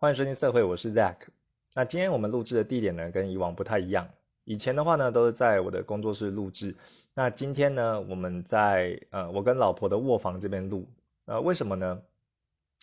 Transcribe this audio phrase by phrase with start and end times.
[0.00, 1.16] 欢迎收听社会，我是 Zack。
[1.74, 4.08] 那今天我们录制的地点呢，跟以往不太一样。
[4.44, 6.76] 以前的话呢，都是在我的工作室录制。
[7.14, 10.86] 那今天呢，我们在呃，我跟老婆的卧房这边录。
[11.24, 12.00] 呃，为什么呢？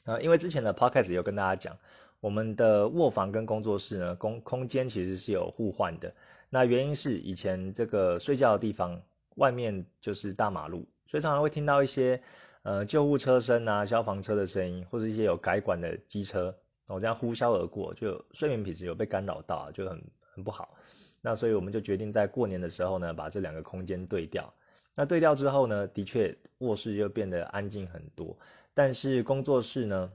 [0.04, 1.78] 呃，因为之前的 Podcast 有跟大家讲，
[2.20, 6.13] 我们的卧房跟工作室呢，空空间其实是有互换的。
[6.50, 9.02] 那原因是以前这个睡觉的地方
[9.36, 12.21] 外面就是大马路，所以常常会听到一些
[12.63, 16.54] 呃救护车声啊、消防车的声音，或者一些有改管的机车。
[16.88, 20.04] 我这样呼啸而过，就睡眠品质有被干扰到，就很
[20.34, 20.78] 很不好。
[21.21, 24.54] 那所以我们就决定在过年的时候呢，把这两个空间对调。
[24.94, 28.38] 那对调之后呢，的确卧室就变得安静很多，
[28.75, 30.11] 但是工作室呢，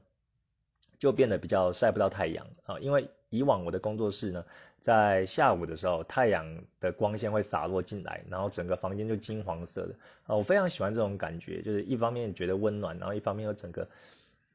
[0.98, 2.78] 就变得比较晒不到太阳啊。
[2.78, 4.44] 因为以往我的工作室呢，
[4.80, 6.46] 在下午的时候，太阳
[6.78, 10.36] 的光线会洒落进来，然后整个房间就金黄色的啊。
[10.36, 13.88] 我非常喜欢这种感觉，就是一方面觉得温暖，然后一方面又整个。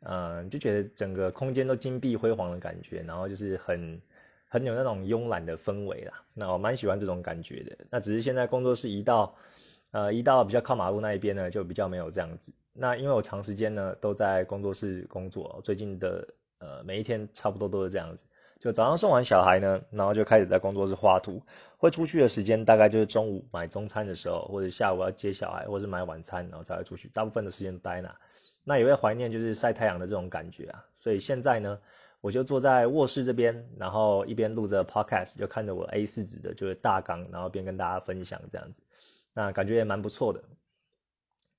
[0.07, 3.99] 嗯，就觉得整个空间都金碧辉煌的感觉，然后就是很
[4.47, 6.13] 很有那种慵懒的氛围啦。
[6.33, 7.77] 那我蛮喜欢这种感觉的。
[7.89, 9.35] 那只是现在工作室移到
[9.91, 12.53] 呃移到比较靠马路那一边呢，就比较没有这样子。
[12.71, 16.27] 那因为我长时间呢都在工作室工作，最近的
[16.59, 18.25] 呃每一天差不多都是这样子。
[18.59, 21.41] 就早上送完小孩呢，然后就开始在工作室画图。
[21.77, 27.09] 会出去的时间大概就是中午买中餐的时候，或者下午要接小孩，或是买晚餐，然后才会出去。
[27.13, 28.15] 大部分的时间待那。
[28.67, 31.79] 那也会怀念就是晒太阳的这种感觉啊，所以现在呢，
[32.19, 38.81] 我就坐在卧室这边，然后一边录着 podcast，就看着我 A 四纸的就是大纲，然后边跟大家分享这样子，
[39.33, 40.43] 那感觉也蛮不错的。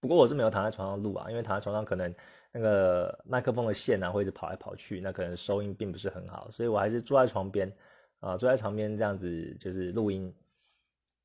[0.01, 2.13] 不过我是没有躺在床上录啊，因为躺在床上可能
[2.51, 7.73] 那个麦克风的线啊会一直跑来跑去，那可能收音并不是很好，所以我还是坐在床边
[8.19, 10.35] 啊，坐在床边这样子就是录音。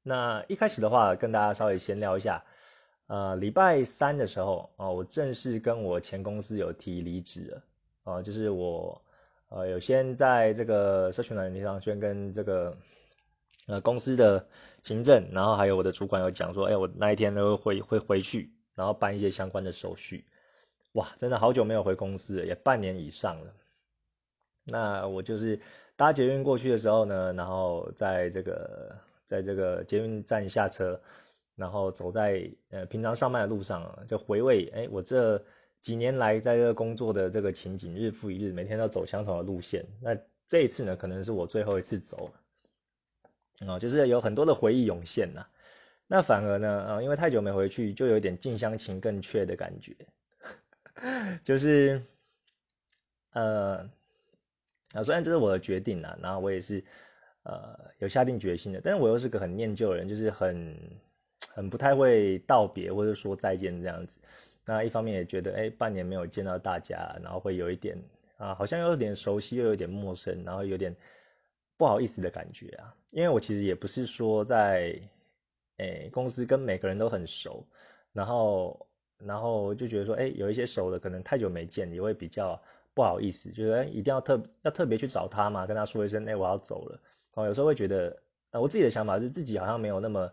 [0.04, 2.44] 那一开始的话，跟大家稍微闲聊一下。
[3.12, 7.64] 呃，礼拜三的时候啊，我正式跟我前公司有提离职了
[8.06, 9.02] 啊，就是我
[9.50, 12.74] 呃有先在这个社群软件上先跟这个
[13.68, 14.48] 呃公司的
[14.84, 20.24] 行政，然后还有我的主管有讲说，哎，我那一天呢会会回去，然后办一些相关的手续。
[20.94, 23.54] 哇，真的好久没有回公司了，也半年以上了。
[24.68, 25.60] 那我就是
[25.98, 28.96] 搭捷运过去的时候呢，然后在这个
[29.26, 30.98] 在这个捷运站下车。
[31.56, 35.44] 然后走在呃平常上班的路上，就回味哎，我这
[35.80, 39.86] 几年来在这个工作的这个情景，日复一日，每天都走相同的路线。
[40.02, 40.18] 那
[40.48, 45.46] 这一次呢，可能是我最后一次走了，哦，就是有很多的回忆涌现呐。
[46.08, 49.96] 那反而呢，啊，因为太久没回去，就有点近乡情更怯的感觉，
[51.44, 52.02] 就是
[53.34, 53.90] 呃
[54.94, 56.84] 啊，虽然这是我的决定呐，然后我也是
[57.44, 60.76] 呃有下定决心的，但是我又是个很念旧的人，就是很。
[61.54, 64.20] 很不太会道别或者说再见这样子，
[64.66, 67.98] 那一方面也觉得，哎，半年没有见到大家，然后会有一点
[68.38, 70.96] 啊，好像有点熟悉又有点陌生，然后有点
[71.78, 72.96] 不好意思的感觉啊。
[73.10, 74.98] 因为我其实也不是说在，
[75.78, 77.66] 哎，公司跟每个人都很熟，
[78.14, 82.62] 然后然后就觉得说，哎，有一些熟的可能太久没见，也会比较
[82.94, 87.00] 不好意思，就是一定要特要特别去找他嘛，跟他说一声，哎，我要走了。
[87.36, 88.18] 哦，有时候会觉得，
[88.52, 90.32] 呃，我自己的想法是自己好像没有那么。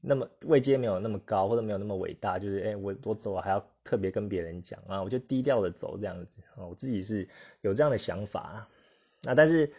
[0.00, 7.28] 那么位阶没有那么高，或者没有那么伟大，就是哎，我我走还要特别跟别人讲啊，我就低调的走这样子啊，我自己是
[7.62, 8.68] 有这样的想法。
[9.22, 9.72] 那但是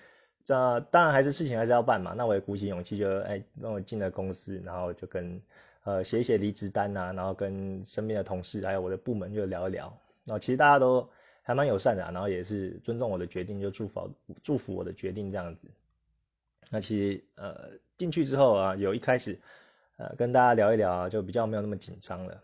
[0.44, 5.42] 这当然还是事情还是要办嘛，那我也鼓起勇气就哎，让我进了公司，然后就跟
[5.86, 9.86] 呃写写离职单呐，然后跟身边的同事还有我的部门就聊一聊。
[10.26, 11.10] 然后其实大家都
[11.44, 14.12] 还蛮友善的，然后也是尊重我的决定，就祝福
[14.44, 15.70] 祝福我的决定这样子。
[16.70, 19.40] 那其实呃进去之后啊，有一开始。
[20.00, 22.42] 呃，跟大家聊一聊，就比较没有那么紧张了。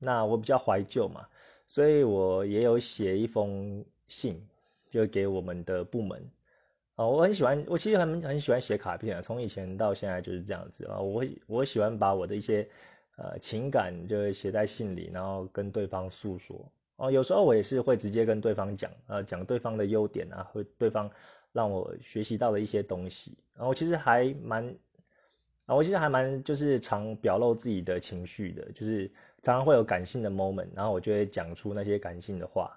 [0.00, 1.28] 那我比较怀旧嘛，
[1.68, 4.44] 所以我也有写一封信，
[4.90, 6.28] 就给我们的部门。
[6.96, 10.98] 啊，我很喜欢，我其实很很喜欢写卡片啊，从以前到现在就是这样子啊。
[10.98, 12.68] 我我喜欢把我的一些
[13.16, 16.60] 呃情感就写在信里，然后跟对方诉说。
[16.96, 21.08] 哦，有时候我也是会直接跟对方讲，呃，讲对方的优点啊，和对方
[21.52, 23.38] 让我学习到的一些东西。
[23.56, 24.74] 然后其实还蛮。
[25.76, 29.06] 我其实还蛮就是常表露自己的情绪的，就是
[29.42, 32.76] 常常会有感性的 moment，然后我就会讲出那些感性的话。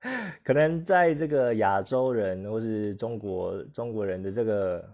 [0.44, 4.88] 可能在这个亚洲人或是中国中国人的这个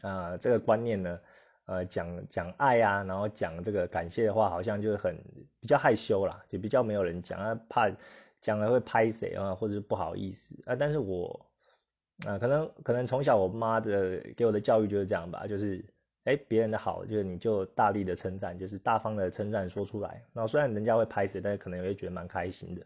[0.00, 1.20] 啊这个观念呢，
[1.66, 5.16] 呃讲讲爱啊，然后讲这个感谢的话，好像就很
[5.60, 7.90] 比较害羞啦，就比较没有人讲啊，怕
[8.40, 10.74] 讲了会拍谁啊，或者是不好意思啊。
[10.74, 11.46] 但是我
[12.26, 15.84] 啊，可能可能从小我妈的给我的教育就是这样吧，就是。
[16.24, 20.22] 哎，别人的好，就是你就大力的称赞，就是大方的称赞说出来。
[20.34, 22.82] 然后虽然人家会拍死，但是可能也会觉得蛮开心的。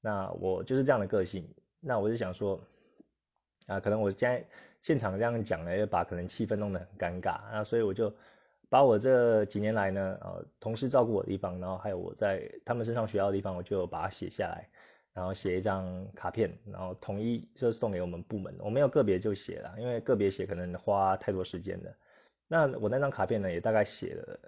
[0.00, 1.48] 那我就是这样的个性，
[1.78, 2.60] 那我就想说，
[3.68, 4.44] 啊，可能我现在
[4.80, 8.12] 现场这样讲呢，要把可能气氛弄得很尴尬啊，所以我就
[8.68, 14.68] 把我这几年来呢，呃，同事照顾我的地方，然后还有我在他们身上学到的地方，我就把它写下来，
[15.12, 18.52] 然后写一张卡片，然后统一就送给我们部门。
[18.58, 21.96] 我没有个别就写了，因为个别写可能花太多时间了。
[22.48, 24.40] 那我那张卡片呢，也大概写了，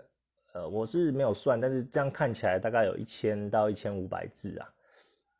[0.52, 4.72] 呃，我是没有算，但是这样看起来大概有一千到一千五百字啊，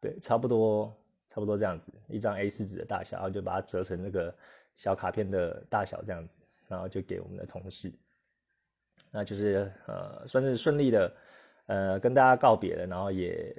[0.01, 0.95] 对，差不多。
[1.31, 4.33] 差不多这样子，一张 A4 纸的大小，然后就把它折成那个
[4.77, 7.93] 小卡片的大小这样子，然后就给我们的同事，
[9.11, 11.13] 那就是呃算是顺利的，
[11.67, 13.53] 呃跟大家告别了，然后也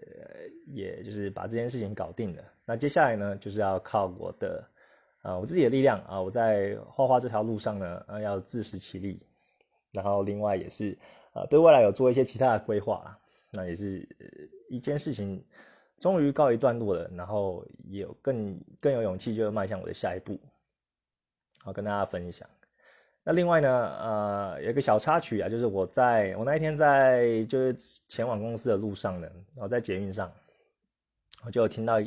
[0.67, 2.43] 也就是把这件事情搞定了。
[2.63, 4.65] 那接下来呢，就是要靠我的
[5.25, 9.19] 啊我自己的力量啊，我在画画这条路上呢，呃要自食其力，
[9.91, 10.97] 然后另外也是
[11.33, 13.17] 呃对未来有做一些其他的规划，
[13.51, 14.07] 那也是
[14.69, 15.43] 一件事情。
[15.97, 20.37] 终于告一段落了，然后也有更更有勇气，就迈向我的下一步，
[21.63, 22.49] 好跟大家分享。
[23.23, 27.73] 那另外呢，呃，有一个小插曲啊，就是我在我那一天在就是
[28.09, 30.29] 前往公司的路上呢，然后在捷运上，
[31.45, 32.01] 我就听到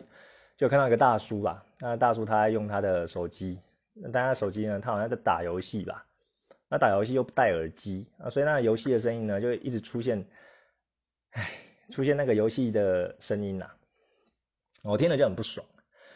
[0.59, 3.61] 就看到一个大叔吧，那大叔他在用他的手机，
[3.95, 6.05] 那他手机呢，他好像在打游戏吧，
[6.69, 10.27] 那打游戏又不戴耳机啊，所以那游戏的声音呢，就一直出现，
[11.31, 11.49] 唉，
[11.91, 13.71] 出现那个游戏的声音呐。
[14.83, 15.65] 我听了就很不爽，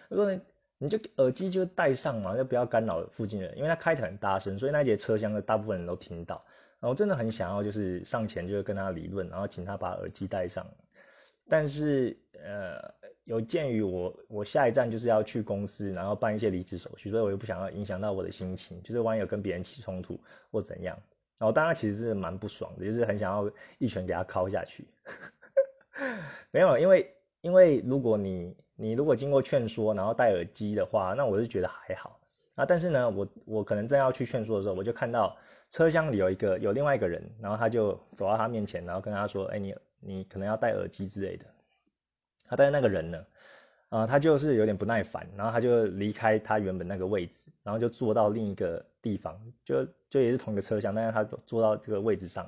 [0.09, 0.41] 我说你
[0.79, 6.45] 你就耳机就戴上嘛，就不要干扰附近人，因为他开的很大声，所以那节车厢的大部分人都听到。
[6.81, 10.67] 然后真的很想要就是上前就是跟他理论，然后请他把耳机戴上。
[11.49, 12.93] 但是呃，
[13.25, 20.21] 有鉴于我我下一站就是要去公司，然后办一些离职手续，所以我又不想要影响到我的心情，就是万一有跟别人起冲突
[20.51, 20.99] 或怎样。
[21.39, 24.87] 然后当然其实是蛮不爽的，就是很想要一拳给他敲下去。
[26.51, 27.15] 没有，因为。
[27.43, 32.21] 因为如果你你如果经过劝说，然后戴耳机的话，那我是觉得还好
[32.55, 32.65] 啊。
[32.65, 35.37] 但是呢，我我可能正要去劝说的时候，我就看到
[35.73, 41.45] 车厢里有一个有另外一个人，然后他就走到他面前，然后跟他说：“哎，你你可能要戴耳机之类的。”
[42.53, 43.27] 他但是那个人呢，
[43.89, 52.45] 啊，他就是有点不耐烦，然后他就离开他原本那个位置，然后就坐到另一个地方，就就也是同一个车厢，但是他坐到这个位置上，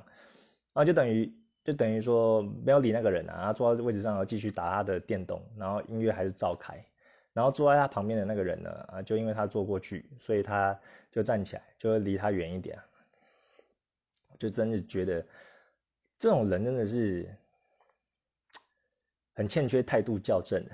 [0.73, 1.33] 然后就等于。
[1.65, 6.79] 就等于说没有理那个人啊，他坐到位置上，然后继续打他的电动，然后音乐还是照开，
[7.33, 10.79] 然后坐在他旁边的那个人呢，啊，就因为他坐过去，所以他
[11.11, 12.77] 就站起来，就离他远一点，
[14.37, 15.25] 就真的觉得
[16.19, 17.27] 这种人真的是
[19.35, 20.65] 很欠缺态度校正。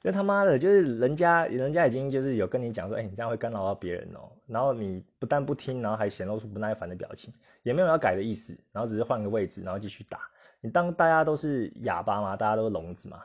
[0.00, 4.30] 就他妈的，就是人家人家已经就是有跟你讲说，哎，你这样会干扰到别人哦。
[4.46, 7.32] 然后你不但不听，然后还显露出不耐烦的表情，
[7.62, 10.20] 也没有要改的意思，然后只是换个位置，然后继续打。
[10.60, 12.36] 你当大家都是哑巴吗？
[12.36, 13.22] 大家都是聋子吗？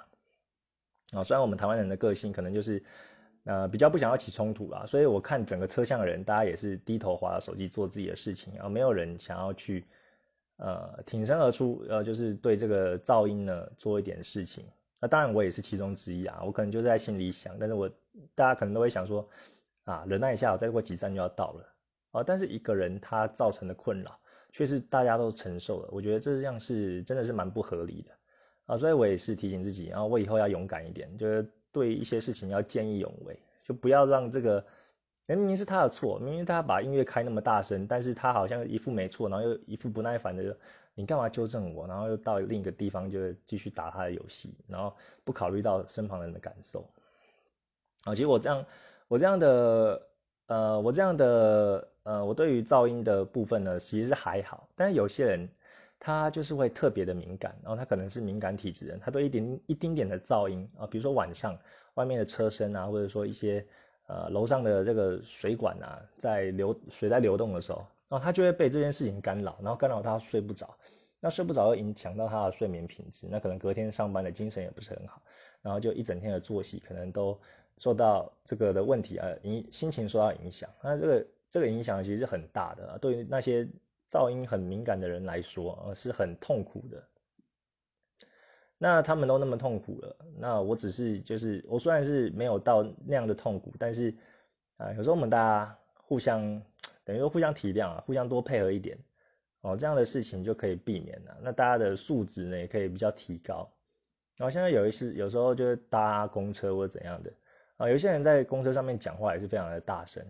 [1.13, 2.83] 啊，虽然我们台湾人的个性可能就是
[3.45, 9.85] 呃比较不想要起冲突啦，所以我看整个车厢的人，大家也是低头划手机做自己的事情，啊，没有人想要去
[10.57, 14.65] 呃挺身而出，呃，就是对这个噪音呢做一点事情。
[14.99, 16.41] 那当然，我也是其中之一啊。
[16.45, 17.89] 我可能就在心里想，但是我
[18.35, 19.27] 大家可能都会想说，
[19.83, 21.73] 啊，忍耐一下，我再过几站就要到了
[22.11, 22.23] 啊。
[22.23, 24.17] 但是一个人他造成的困扰，
[24.51, 25.89] 却是大家都承受了。
[25.91, 28.11] 我觉得这样是真的是蛮不合理的
[28.67, 28.77] 啊。
[28.77, 34.65] 所以我也是提醒自己，然后我以后要勇敢一点，就是对一些事情要见义勇为，就不要让这个
[35.25, 40.55] 明明是他的错，明明他把音乐开那么大声，但是他好像一副没错，然后又一副不耐烦的。
[40.95, 41.87] 你干嘛纠正我？
[41.87, 46.87] 然后又到另一个地方，就继续打他的游戏，然后不考虑到身旁人的感受。
[48.03, 48.63] 啊，其实我这样，
[49.07, 50.07] 我这样的，
[50.45, 54.69] 呃，我这样的，呃，我对于噪音的部分呢，其实是还好。
[54.75, 55.49] 但是有些人，
[55.99, 61.57] 他就是会特别的敏感，然后他可能是敏感体质人，他对一点一丁点的噪音啊，比如说晚上
[61.95, 63.65] 外面的车声啊，或者说一些
[64.07, 67.85] 呃楼上的这个水管啊，在流水在流动的时候。
[68.09, 70.77] 然后他就会被这件事情干扰，然后干扰他睡不着，
[71.19, 75.19] 那睡不着会影响到他的睡眠品质，那可能隔天上班的精神也不是很好，
[75.63, 77.35] 然后就一整天的作息可能都
[77.79, 83.67] 受到这个的问题啊影心情受到影响，那这个这个影响其实是很大的，对于那些
[84.11, 87.03] 噪音很敏感的人来说，呃是很痛苦的。
[88.83, 94.13] 那他们都那么痛苦了，那我只是就是我虽然是没有到那样的痛苦，但是
[94.75, 96.61] 啊有时候我们大家互相。
[97.05, 98.97] 等于说互相体谅啊，互相多配合一点，
[99.59, 101.37] 哦，这样的事情就可以避免了。
[101.41, 103.69] 那大家的素质呢，也可以比较提高。
[104.37, 107.29] 然后现在有一次，有时候就搭公车或者怎样的
[107.75, 110.25] 啊，有些人在公车上面讲话也是非常的大声，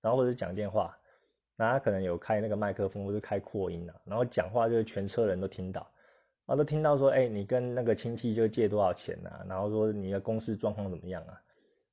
[0.00, 0.96] 然后或者讲电话，
[1.56, 5.86] 那他可能有开那个麦克风或者开扩音啊，然后讲话就是全车人都听到，
[6.48, 11.42] 啊，都听到说，哎，你跟那个亲戚就借多少钱啊，然后说你的公司状况怎么样啊？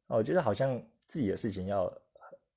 [0.07, 1.91] 哦，我觉得好像自己的事情要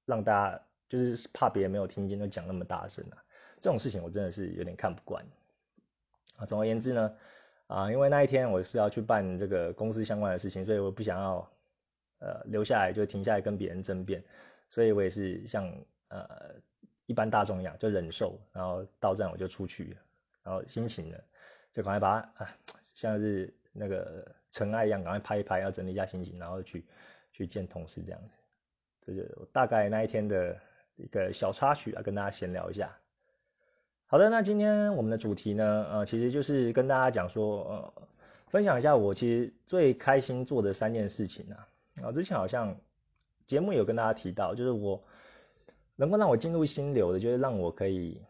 [0.06, 3.18] 让大家就是怕别人没有听见就讲那么大声啊，
[3.58, 5.26] 这种事情我真的是有点看不惯
[6.36, 6.46] 啊。
[6.46, 7.16] 总而言之呢，
[7.66, 11.50] 啊，因为那一天我是要去办这个公司相关的事情，所以我不想要
[12.20, 14.22] 呃留下来就停下来跟别人争辩，
[14.70, 15.68] 所以我也是像
[16.10, 16.28] 呃
[17.06, 19.96] 一般大众一样就忍受，然后到站我就出去，
[20.44, 21.18] 然后心情呢。
[21.78, 22.50] 就赶快把它啊，
[22.92, 26.84] 像是那个尘埃一样，赶快拍一拍，要整理一下心情，然后去
[27.30, 28.36] 去见同事这样子。
[29.06, 30.58] 这就大概那一天的
[30.96, 32.98] 一个小插曲啊，跟大家闲聊一下。
[34.06, 38.08] 好的，那今天我们的主题呢，呃，其实就是跟大家讲说，呃，
[38.48, 41.68] 分享一下我其实最开心做的三件事情啊。
[42.02, 42.76] 啊，之前好像
[43.46, 45.00] 节目有跟大家提到，就是我
[45.94, 48.20] 能够让我进入心流的，就是让我可以。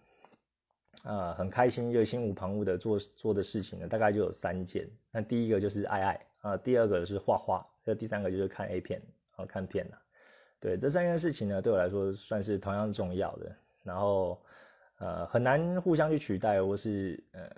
[1.05, 4.89] 啊，很开心，就心无旁骛的做做的事情呢，大概就有三件。
[5.11, 9.01] 那第一个就是爱爱啊，第二个是画画，那第三个就是看 A 片
[9.37, 9.99] 啊，看片了。
[10.61, 13.57] 对，这三件事情呢，对我来说算是同样重要的。
[13.85, 14.43] 然后，
[14.99, 17.49] 呃，很难互相去取代，或是呃，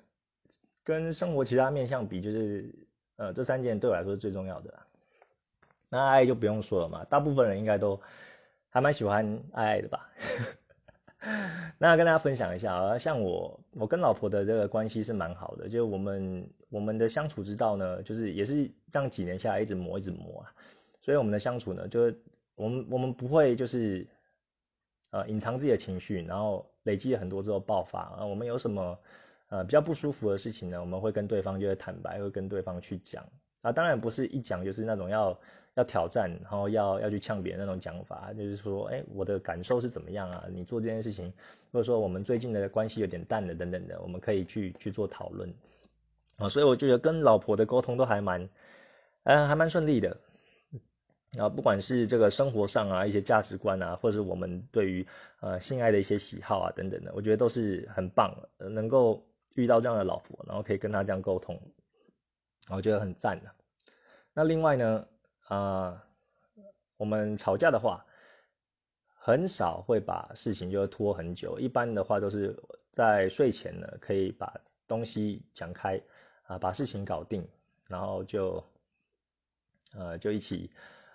[0.85, 2.75] 跟生活其他面相比，就是
[3.17, 4.79] 呃，这三件对我来说是最重要的。
[5.89, 8.01] 那爱就不用说了嘛，大部分人应该都
[8.69, 10.09] 还蛮喜欢爱爱的吧。
[11.79, 20.53] 那跟大家分享一下啊，像我，我跟老婆的这个关系是蛮好的，就我们我们的相处之道呢，就是也是这样几年下来一直磨一直磨啊，
[21.03, 22.19] 所以我们的相处呢，就是
[22.55, 24.07] 我们我们不会就是
[25.11, 28.99] 呃隐藏自己的情绪，然后累积了很多之后爆发啊，我们有什么
[29.49, 33.23] 呃比较不舒服的事情呢，我们会跟对方就会坦白，会跟对方去讲。
[33.63, 35.39] 啊，当然不是一讲就是那种要。
[35.75, 40.45] 要挑战，然后要要去呛别人那种讲法，就是说，哎，我的感受是怎么样啊？
[40.51, 41.33] 你做这件事情，
[41.71, 45.55] 或者说我们最近的关系有点淡了等等的，我们可以去去做讨论
[46.39, 46.49] 啊。
[46.49, 48.49] 所以我觉得跟老婆的沟通都还蛮，
[49.23, 50.17] 嗯，还蛮顺利的。
[51.39, 55.07] 啊，不管是这个生活上啊，一些价值观啊，或者我们对于
[55.39, 59.25] 呃性爱的一些喜好啊等等的，我觉得都是很棒，能够
[59.55, 61.57] 遇到这样的老婆，然后可以跟她这样沟通，
[62.71, 63.51] 我觉得很赞的。
[64.33, 65.07] 那另外呢？
[65.49, 66.05] 啊，
[66.97, 68.07] 我们吵架的话，
[69.15, 71.59] 很少会把事情就拖很久。
[71.59, 72.57] 一般的话都是
[72.93, 76.01] 在睡前呢，可以把东西讲开
[76.45, 77.49] 啊，把事情搞定，
[77.89, 78.65] 然后就
[79.93, 80.71] 呃就一起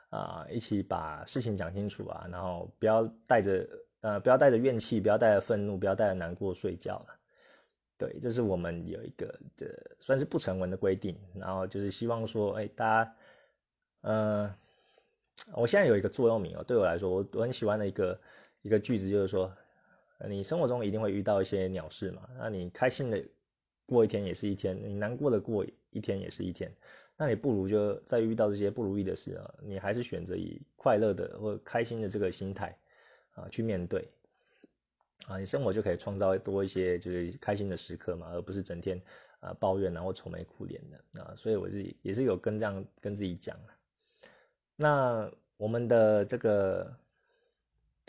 [0.10, 3.66] 啊一起把事情讲清楚啊，然后不要带着
[4.02, 7.16] 呃不要带着怨气，不要带着愤怒，不要带着难过睡觉了。
[7.98, 13.16] 对，这是我们有一个的算是不成文的规定，然后就是希望说，哎，大家。
[14.02, 14.56] 呃，
[15.56, 18.20] 我现在有一个座右铭哦，对我来说，我我很喜欢的一个
[18.62, 19.52] 一个句子就是说，
[20.30, 23.24] 你生活中一定会遇到一些鸟事嘛，那你开心的
[23.88, 26.72] 过一天也是一天，你难过的过一天也是一天，
[27.18, 32.78] 那你不如就在遇到这些不如意的事啊，你还是选择以快乐的或开心的这个心态
[33.32, 34.08] 啊去面对，
[35.27, 39.01] 啊，你生活就可以创造多一些就是开心的时刻嘛，而不是整天
[39.39, 43.58] 啊抱怨然后愁眉苦脸的啊，所以我自己也是有跟这样跟自己讲
[44.75, 46.94] 那我们的这个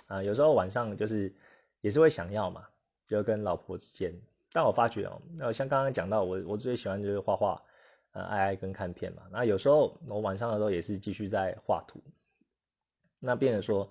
[0.08, 1.32] 啊，有时候晚上就是
[1.80, 2.66] 也是会想要嘛，
[3.06, 4.12] 就跟老婆之间。
[4.52, 7.62] 但我发觉哦，那像刚刚讲到，我我最喜欢就是画画，
[8.12, 9.22] 呃，爱爱跟看片嘛。
[9.30, 12.00] 那有时候我晚上的时候也是继续在画图。
[13.20, 13.90] 那变成说，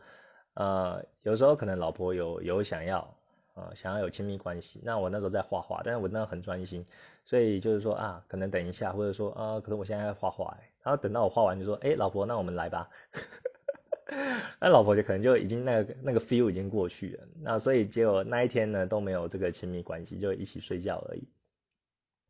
[0.56, 3.15] 呃，有时候可能老婆有有想要
[3.56, 4.80] 啊，想要有亲密关系。
[4.84, 6.86] 那我那时候在画画，但是我那很专心，
[7.24, 10.70] 所以就是说啊，可能等一下，或者说啊，可能我现在在画画哎。
[10.84, 12.88] 然后等到我画完就说：“哎，老婆，那我们来吧。
[14.62, 17.24] ”那老婆就可能就已经那个那个 feel 已经过去了。
[17.42, 21.28] 那所以结果那一天呢都没有这个亲密关系，就一起睡觉而已。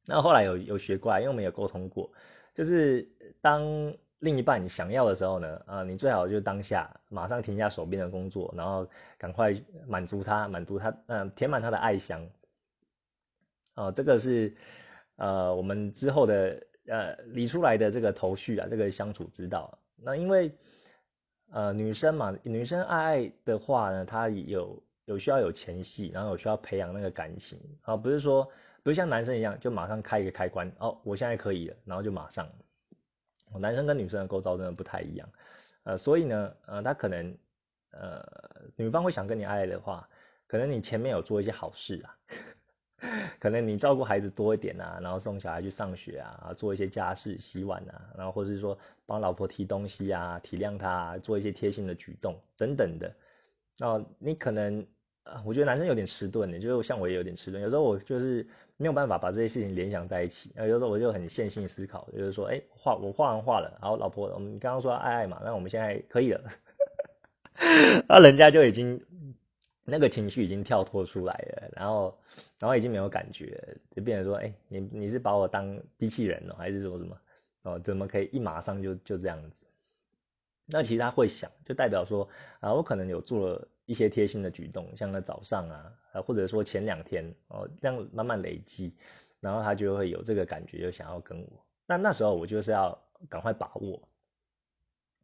[0.06, 2.10] 那后来有有学过来，因为我们有沟通过，
[2.54, 3.06] 就是
[3.42, 9.54] 当另一半你想要的时候呢，啊，你最好就当下马上停下手边的工作，然后赶快
[9.88, 12.28] 满足他，满足他，嗯，填满他的爱箱。
[13.76, 14.56] 哦，这个是
[15.16, 16.62] 呃我们之后的。
[16.88, 19.76] 呃，理出来的这个头绪啊，这个相处之道。
[19.96, 20.56] 那因为，
[21.50, 28.48] 呃，女生嘛，女生爱爱的话呢，她有有需要有前戏，然后有需要培养那个感情啊，不是说
[28.84, 32.48] 不是像男生一样就马上开一个开关哦，我现在可以了，然后就马上。
[33.60, 35.30] 男生跟女生的构造真的不太一样，
[35.84, 37.38] 呃，所以呢，呃，他可能，
[37.92, 38.24] 呃，
[38.76, 40.08] 女方会想跟你爱的话，
[40.48, 42.18] 可能你前面有做一些好事啊。
[43.40, 53.14] 可能你照顾孩子多一点啊，然后送小孩去上学啊，做一些家事、洗碗啊，然后或是说帮老婆提东西啊，体谅她，做一些贴心的举动等等的。
[53.82, 54.84] 哦，你可能
[55.46, 58.48] 我觉得男生有点迟钝的，就是像我也有点迟钝，有时候我就是
[58.78, 60.52] 没有办法把这些事情联想在一起。
[60.56, 66.42] 那，有时候我就很线性思考，就是说，哎，画我画完画了，然后老婆，我们刚刚说爱爱嘛，那我们现在可以了，
[68.08, 69.02] 那人家就已经
[69.84, 72.18] 那个情绪已经跳脱出来了，然后
[72.60, 77.18] 然后已经没有感觉，就变成说，哎，你你是把我当机器人了，还是说什么？
[77.64, 79.66] 哦，怎么可以一马上就就这样子？
[80.68, 82.28] 那其实他会想，就代表说
[82.60, 88.96] 啊，我可能有做了一些贴心的举动，像在早上啊，啊，或者说前两天哦，这样慢慢累积，
[89.40, 91.64] 然后他就会有这个感觉，就想要跟我。
[91.86, 94.10] 那那时候我就是要赶快把握，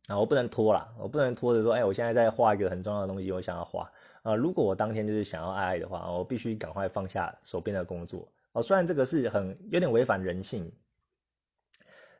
[0.10, 4.36] 啊，我不能拖啦，我不能拖着说，哎，我现在在画一个很重要的东西，我想要画啊。
[4.36, 8.31] 如果我当天就是想要爱爱的话，我必须赶快放下手边的工作。
[8.51, 10.71] 哦，虽然这个是很有点违反人性，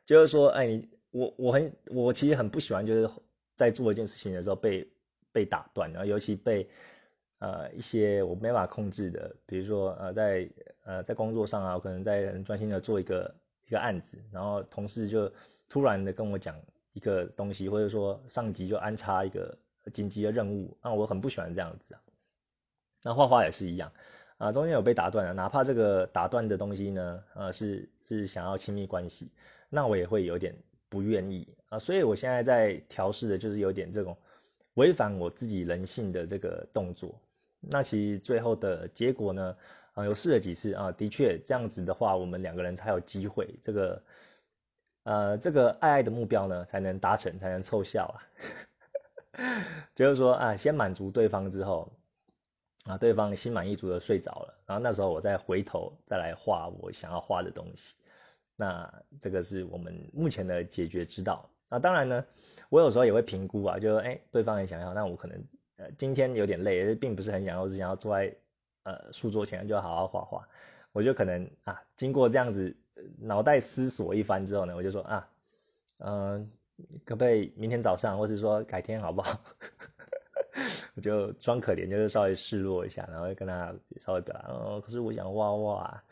[0.06, 0.88] 就是说，哎，你。
[1.12, 3.08] 我我很我其实很不喜欢，就是
[3.54, 4.90] 在做一件事情的时候被
[5.30, 6.68] 被打断，然后尤其被
[7.38, 10.50] 呃一些我没法控制的，比如说呃在
[10.84, 13.34] 呃在工作上啊，我可能在很专心的做一个
[13.66, 15.30] 一个案子，然后同事就
[15.68, 16.58] 突然的跟我讲
[16.94, 19.56] 一个东西，或者说上级就安插一个
[19.92, 22.00] 紧急的任务，那我很不喜欢这样子啊。
[23.04, 23.92] 那画画也是一样
[24.38, 29.30] 啊，中间有被打断了，哪怕这个打断的东西呢，呃是是想要亲密关系，
[29.68, 30.54] 那我也会有点。
[30.92, 34.14] 不愿意啊，所以我现在在调试的，就是有点这种
[34.74, 37.18] 违反我自己人性的这个动作。
[37.60, 39.56] 那其实最后的结果呢，
[39.94, 44.02] 啊，有试了几次啊，的确这样子的话，我们两个人才有机会，这个
[45.04, 48.20] 呃，这个爱爱的目标呢，才能达成，才能凑效啊。
[49.96, 51.90] 就是说啊，先满足对方之后，
[52.84, 57.94] 啊，对方心满意足的睡着了，然后那时候我再回头再来画我想要画的东西。
[58.56, 61.78] 那这个是我们目前的解决之道那。
[61.78, 62.24] 当然呢，
[62.68, 65.44] 我有时候也会评估啊，就哎，对方很想要，那我可能
[65.76, 68.34] 呃今天有点累，并不是很想要，只想要坐在
[68.84, 70.48] 呃书桌前就好好画画。
[70.92, 72.76] 我就可能啊，经过这样子
[73.18, 75.28] 脑袋思索一番之后呢，我就说啊，
[75.98, 76.50] 嗯，
[77.04, 79.40] 可不可以明天早上，或是说改天好不好？
[80.94, 86.04] 我就装可怜，就是稍微示弱一下，然后跟他稍微表达，哦，可是我想画画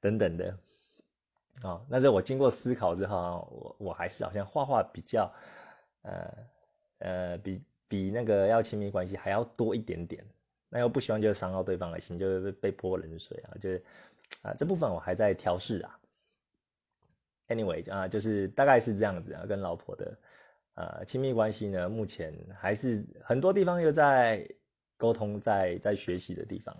[0.00, 0.56] 等等的。
[1.62, 5.32] 哦，那是我经过思考之后，我我还是好像画画比较，
[6.02, 6.32] 呃
[6.98, 10.24] 呃，比比那个要亲密关系还要多一点点。
[10.70, 13.82] 那又不希望就伤到对方的心，就被被泼冷水啊，就是
[14.42, 15.98] 啊这部分我还在调试啊。
[17.48, 20.18] Anyway 啊，就是大概是这样子啊，跟老婆的
[20.74, 24.46] 呃亲密关系呢，目前还是很多地方又在
[24.98, 26.76] 沟通，在在学习的地方。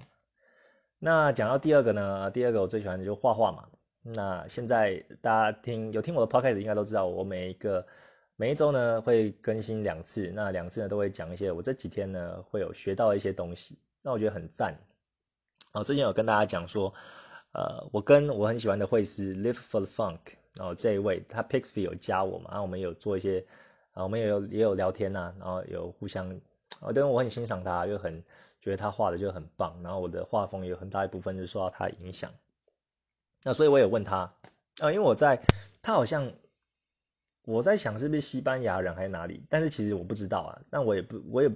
[0.98, 3.66] 那讲到第二个呢，第二个我最喜欢的就画画嘛。
[4.14, 7.86] 那现在大家听有听我的 podcast 应该都知道，我每一个
[8.36, 14.74] 每一周呢会更新两次，那两次呢都会讲一些我这几天呢会有学到一些东西，那我觉得很赞。
[15.72, 16.92] 哦，最近有跟大家讲说，
[17.52, 20.18] 呃，我跟我很喜欢的会师 Live for the Funk，
[20.54, 23.44] 然后这一位他 Pixie 有加我嘛，然后我们有做一些，
[23.92, 26.30] 啊，我们也有也有聊天呐，然后有互相，
[26.80, 28.22] 哦，因为我很欣赏他，又很
[28.62, 32.30] 觉得他画的就很棒，然后我的画风有很大一部分是受到他影响。
[33.44, 34.32] 那所以我也问他，
[34.80, 35.40] 啊，因为我在
[35.80, 36.30] 他好像
[37.44, 40.60] 我在想是不是西班牙人还是哪里，但是其实我不知道啊。
[40.68, 41.50] 但我也不，我也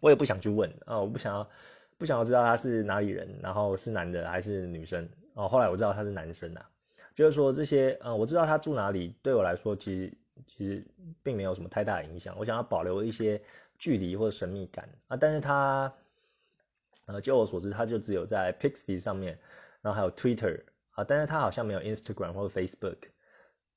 [0.00, 1.50] 我也不想去问啊，我不想要
[1.98, 5.48] 不想要知道他是哪里人，然后是男的还是女生哦。
[5.48, 6.70] 后来我知道他是男生啊，
[7.14, 10.12] 就是说这些呃，我知道他住哪里，对我来说其实
[10.46, 10.86] 其实
[11.22, 12.34] 并没有什么太大的影响。
[12.38, 13.42] 我想要保留一些
[13.76, 15.92] 距离或者神秘感啊，但是他
[17.06, 19.36] 呃，就我所知，他就只有在 Pixby 上面。
[19.84, 22.96] 然后还有 Twitter 啊，但是他好像没有 Instagram 或 Facebook。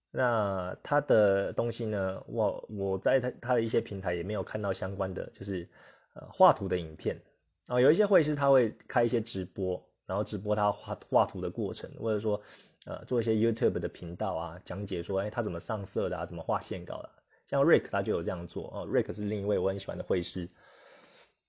[0.09, 2.23] 那他的东西呢？
[2.27, 5.67] 我我在他他的一些平台也没有看到相关的，就是
[6.13, 7.21] 呃画图的影片
[7.67, 7.81] 啊。
[7.81, 12.41] 有一些会是他会开一些直播，然后直播他画画图的过程，或者说
[12.85, 17.09] 呃做一些 YouTube 的频道啊，讲解说哎他怎么上色的啊，怎么画线稿的。
[17.47, 18.87] 像 Rick 他就有这样做哦。
[18.87, 20.49] Rick 是另一位我很喜欢的绘师。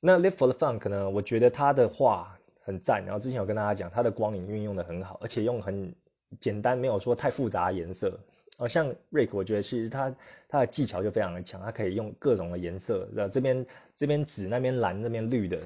[0.00, 1.08] 那 Live for the Funk 呢？
[1.08, 2.37] 我觉得他的画。
[2.68, 5.90] 很赞，然后之前有跟大家讲，它的光影运用的很好，而且用很
[6.38, 8.20] 简单，没有说太复杂的颜色。
[8.58, 10.14] 哦，像瑞克，我觉得其实他
[10.46, 15.56] 他的技巧就非常的强，他可以用各种的颜色，然后这边这边紫，那边蓝，那边绿的，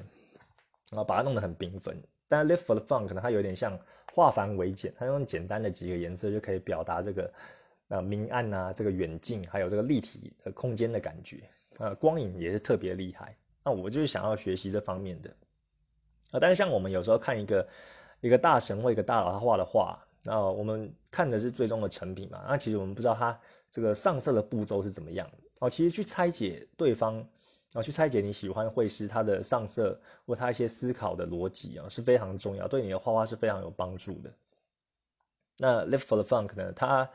[0.91, 2.01] 然后把它弄得很缤纷。
[2.29, 3.77] 但 Live for the Fun 可能它有点像
[4.13, 7.33] 化繁为简，它用简单的几个颜色就可以表达这个
[7.89, 11.41] 呃明暗啊，这个远近，还有这个立体的空间的感觉，
[11.79, 13.35] 呃，光影也是特别厉害。
[13.65, 15.29] 那我就是想要学习这方面的。
[16.33, 17.65] 啊，但是像我们有时候看一个
[18.19, 23.39] 一个大神或一个大佬他画的画，然后我们看的是最终的成品嘛，那其实我们不知道他
[23.71, 25.29] 这个上色的步骤是怎么样
[25.61, 25.69] 哦。
[25.69, 27.25] 其实去拆解对方然
[27.75, 34.31] 后去拆解你喜欢绘师他的上色或他一些思考的逻辑啊，是非常重要，对你的画画是非常有帮助的。
[35.59, 36.71] 那 Live for the Funk 呢？
[36.73, 37.09] 他，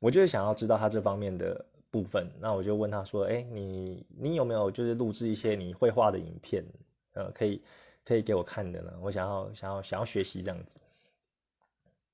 [0.00, 2.28] 我就是想要知道他这方面的部分。
[2.40, 6.64] 那我就问他说：“哎，你你有没有就是录制一些你绘画的影片？
[7.12, 7.62] 呃，可以
[8.04, 8.92] 可以给我看的呢？
[9.00, 10.78] 我想要想要想要学习这样子。”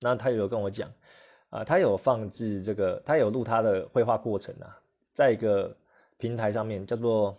[0.01, 0.91] 那他有跟我讲，
[1.51, 4.79] 啊，他有放置这个，他有录他的绘画过程啊，
[5.13, 5.77] 在一个
[6.17, 7.37] 平台上面叫做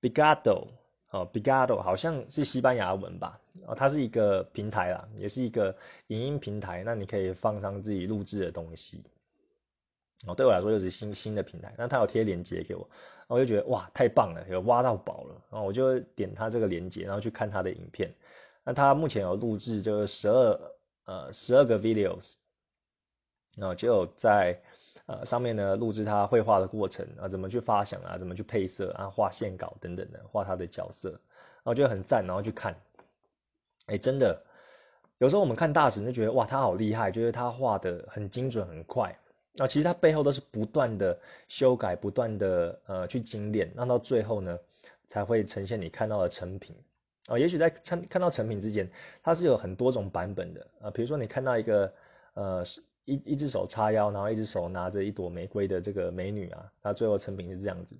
[0.00, 0.66] Bigado。
[1.10, 3.40] 哦，Bigado 好像是西班牙文吧？
[3.66, 5.74] 哦，它是一个平台啦，也是一个
[6.08, 6.82] 影音平台。
[6.84, 9.02] 那你可以放上自己录制的东西。
[10.26, 11.74] 哦，对我来说又是新新的平台。
[11.78, 12.88] 那他有贴链接给我，
[13.28, 15.42] 我就觉得哇，太棒了，有挖到宝了。
[15.50, 18.12] 然后我就点他这个链接，然后去看他的影片。
[18.64, 20.60] 那他目前有录制就是十二
[21.04, 22.34] 呃十二个 videos，
[23.56, 24.60] 然后就在。
[25.06, 32.78] 呃，上面呢录制他绘画的过程啊，怎么去发想啊，怎么去配色啊，画线稿等等的，画他的角色，然后觉得很赞，然后去看，
[33.86, 34.42] 哎，真的，
[35.16, 39.18] 有时候我们看大神就觉得哇，他好厉害，觉得他画的很精准很快，
[39.58, 41.18] 那其实它背后都是不断的
[41.48, 44.58] 修改，不断的呃去精炼，那到最后呢
[45.06, 46.74] 才会呈现你看到的成品
[47.26, 47.38] 啊。
[47.38, 48.88] 也许在看看到成品之前，
[49.22, 51.92] 它是有很多种版本的啊，比如说你看到一个
[52.34, 52.64] 呃。
[53.08, 57.96] 一一只手叉腰，然后一只手拿着一朵玫瑰的这个美女啊，她最后成品是这样子。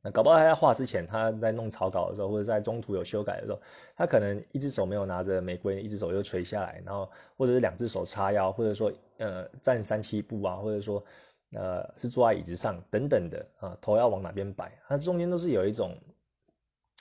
[0.00, 3.60] 那搞不好他在画之前，他在弄草稿的时候，或者在中途有修改的时候，
[3.96, 11.04] 他可能一只手没有拿着玫瑰，一只手又垂下来，然后或者是两只手叉腰，或者说呃站三七步啊，或者说
[11.52, 15.98] 呃是坐在椅子上等等的啊，头要往哪边摆，它中间都是有一种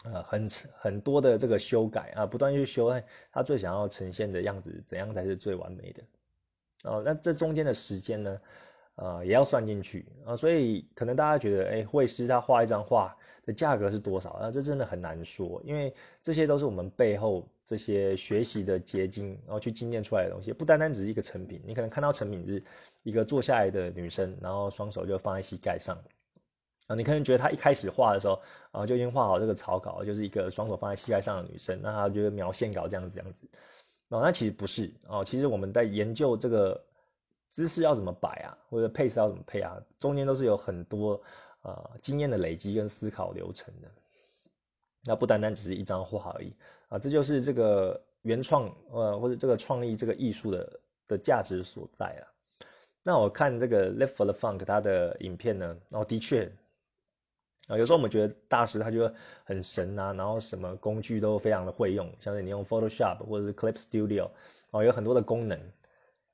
[0.05, 2.91] 呃很很多的这个修改啊，不断去修，
[3.31, 6.03] 他最想要呈现的样子怎样才是最完美的。
[6.83, 8.41] 哦，那这中间的时间呢，
[8.97, 14.37] 呃，也要算进去啊，所以可能大家觉得，哎，绘师他画一张画的价格是多少？
[14.41, 21.61] 那这真的很难说，因为这些都是我们背后这些学习的结晶，然后去经验出来的东西，不单单只是一个成品。
[21.63, 22.63] 你可能看到成品是
[23.03, 25.95] 一个坐下来的女生，然后双手就放在膝盖上，
[26.87, 33.47] 啊，你可能觉得她一开始画的时候，啊，就已经画好这个草稿，就是一个双手放在膝盖上的女生，那她就描线稿这样子，这样子。
[34.09, 36.81] 哦，那其实不是哦，其实我们在研究这个
[37.49, 41.21] 姿势要怎么摆啊，或者配色要怎么配啊，中间都是有很多
[41.61, 43.87] 呃经验的累积跟思考流程的。
[45.05, 46.53] 那不单单只是一张画而已
[46.89, 52.23] 啊，这就是这个原创呃或者这个创意这个艺术的的价值所在啊。
[53.03, 56.51] 那我看这个 Live for the Funk 它的影片呢，哦，的确。
[57.67, 59.11] 啊，有时候我们觉得大师他就
[59.43, 64.29] 很神啊，然后什么工具都非常的会用，像是你用 Photoshop 或者是 Clip Studio，
[64.71, 65.59] 哦，有很多的功能，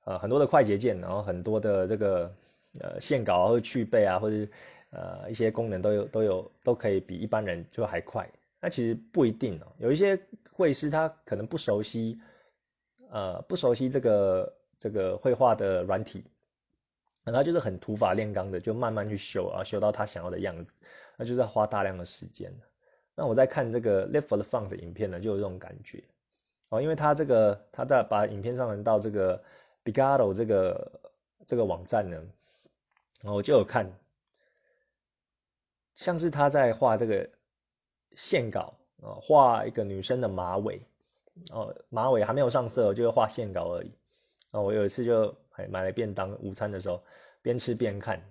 [0.04, 2.34] 啊，很多的快捷键，然后很多的这个
[2.80, 4.48] 呃线稿或者去背啊，或者
[4.92, 8.30] 呃一些功能都有都有都可以比一般人就还快。
[8.60, 10.20] 那其实不一定哦，有一些
[10.52, 12.20] 绘师他可能不熟悉，
[13.10, 16.24] 呃，不熟悉这个这个绘画的软体，
[17.24, 20.80] 那他就是很土法炼钢的，就慢慢去修啊，修到他想要的样子。
[21.16, 22.52] 那就是要花大量的时间。
[23.16, 26.04] 那我在看这个 Live for the Fun 的影片呢，就有这种感觉
[26.70, 29.40] 哦，因为他这个他在把影片上传到这个
[29.84, 31.02] Bigado 这个
[31.46, 32.22] 这个网站呢，
[33.24, 33.92] 我就有看，
[35.96, 37.30] 像是他在画这个
[38.14, 40.82] 线稿啊，画一个女生的马尾
[41.52, 43.92] 哦，马尾还没有上色，就是画线稿而已。
[44.52, 47.04] 啊，我有一次就还买了便当，午餐的时候
[47.42, 48.22] 边吃边看。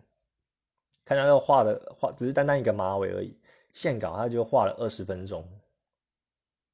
[1.05, 3.37] 看他要画的画，只是单单一个马尾而已。
[3.73, 5.47] 线稿他就画了二十分钟，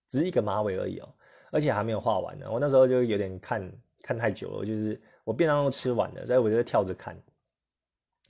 [0.07, 1.09] 只是一个马尾而已哦，
[1.51, 2.51] 而且还没有画完呢。
[2.51, 7.17] 我那时候就有点看看太久了，就是我便当都吃完了，所以我就跳着看。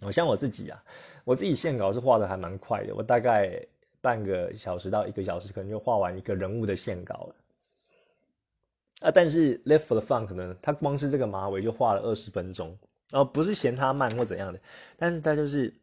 [0.01, 0.83] 我像我自己啊，
[1.25, 3.67] 我自己线稿是画的还蛮快的，我大概
[4.01, 7.35] 半个小时到一个小时，可能就画完一个人物的线稿了。
[9.01, 12.79] 啊，但是 Left for the Funk 呢，他光是这个马尾就画了二十分钟，
[13.11, 14.61] 然后，不是嫌他慢或怎样的，
[14.97, 15.75] 但是他就是。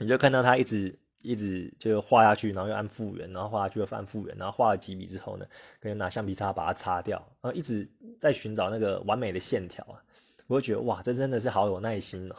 [0.00, 5.46] 你就看到他一直一直就画下去，然后又按复原，然后画下去又按复原，然后画了几笔之后呢，
[5.80, 7.88] 可能拿橡皮擦把它擦掉，然后一直
[8.20, 10.02] 在寻找那个完美的线条啊。
[10.46, 12.36] 我会觉得哇，这真的是好有耐心哦。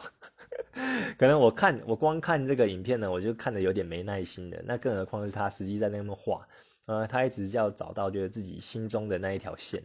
[1.16, 6.48] 可能我看我光看这个影片呢，我就看的有点没耐心的，那更何况是他实际在那边画，
[6.86, 9.82] 呃，他一直要找到就是自己心中的那一条线。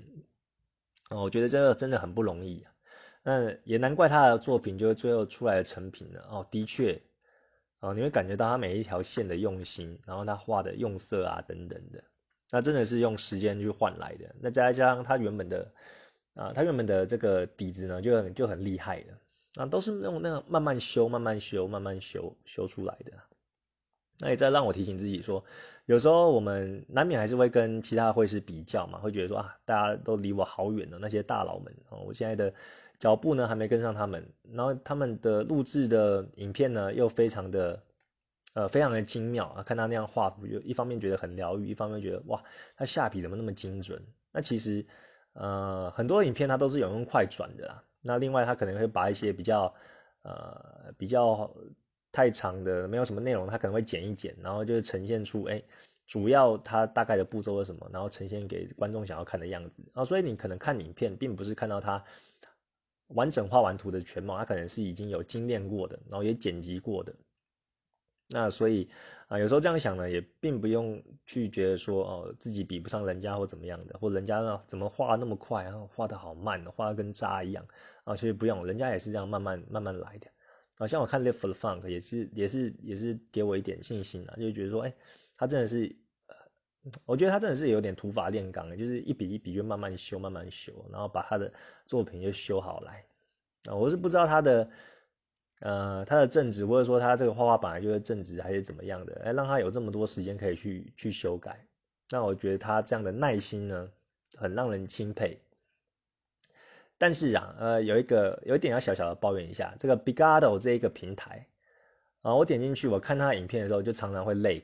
[1.10, 2.66] 哦，我觉得这个真的很不容易。
[3.22, 6.28] 那也难怪他的作品就是最后出来的成品了。
[6.32, 7.00] 哦，的确。
[7.86, 12.04] 啊，你会感觉到他每一条线的用心，然后他画的用色啊等等的，
[12.50, 14.36] 那真的是用时间去换来的。
[14.42, 15.72] 那再加上他原本的
[16.34, 19.14] 啊，他原本的这个底子呢，就很就很厉害的
[19.62, 23.12] 啊，都是用那个慢慢修、慢慢修、慢慢修修出来的。
[24.20, 25.44] 那也在让我提醒自己说，
[25.86, 32.54] 有时候我们难免还是会跟其他会师比较嘛，会觉得说啊，大家都离我好远了，那些大佬们哦，我现在的
[33.00, 37.84] 脚步呢还没跟上他们，然后他们的录制的影片呢又非常的
[38.54, 42.44] 呃非常的精妙啊，看他那样画图，就一方面觉得很疗愈，一方面觉得哇，
[42.76, 44.02] 他下笔怎么那么精准？
[44.32, 44.86] 那其实
[45.34, 49.74] 呃很多影片他都是有用快转的啦，那另外他可能会把一些比较
[50.24, 51.56] 呃比较。
[52.12, 55.62] 太长的没有什么内容，他可能会剪一剪，然后就是呈现出哎，
[56.08, 60.06] 主要它大概的步骤是什么，然后呈现给观众想要看的样子啊。
[60.06, 62.02] 所以你可能看影片，并不是看到它
[63.08, 67.16] 完整画完图的全貌，它可能是已经有精炼过的，然后也剪辑过的。
[68.30, 68.90] 那所以
[69.28, 77.64] 啊，有时候这样想呢，也并不用去觉得说哦自己比不上人家或怎么样的，或人家呢怎么画那么快，然后画的好慢，画的跟渣一样
[78.04, 78.16] 啊。
[78.16, 80.28] 其实不用，人家也是这样慢慢慢慢来的。
[80.78, 84.94] 好像我看《Live for the Funk》也是也是也是给我一点信心啊，就觉得说，哎，
[85.38, 85.96] 他真的是，
[87.06, 91.52] 我觉得他真的是有点土法炼钢，就是一笔一笔就慢慢修，慢慢修，然后把他的
[91.86, 93.04] 作品就修好来。
[93.70, 94.70] 啊，我是不知道他的，
[95.62, 101.66] 呃，他的正直，或者说他这个画画本来就是正直，还是怎么样的，哎，让他有这么多时间可以去去修改。
[102.12, 103.90] 那我觉得他这样的耐心呢，
[104.38, 105.40] 很让人钦佩。
[107.00, 111.48] 但是啊，呃，有一个有一点要小小的抱怨一下，这个 Bigado 这一个平台
[112.22, 114.62] 啊，我点进去我看他影片的时候，就常常会 lag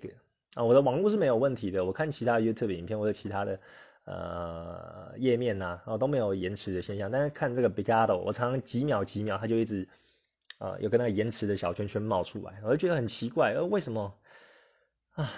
[0.55, 0.63] 啊。
[0.63, 3.59] 我的网络是没有问题的，我看其他 YouTube 影片或者其他的
[4.05, 7.11] 呃页面呐，啊都没有延迟的现象。
[7.11, 9.87] 但是看这个 Bigado，我常常几秒几秒，它就一直
[10.57, 14.15] 啊有个那个延迟的小圈圈冒出来，我就觉得很奇怪，呃，为什么
[15.11, 15.29] 啊？